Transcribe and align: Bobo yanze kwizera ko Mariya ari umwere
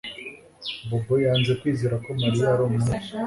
Bobo 0.89 1.15
yanze 1.25 1.51
kwizera 1.59 1.95
ko 2.03 2.09
Mariya 2.21 2.47
ari 2.53 2.63
umwere 2.67 2.97